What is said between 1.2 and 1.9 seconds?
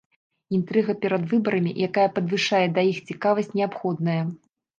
выбарамі,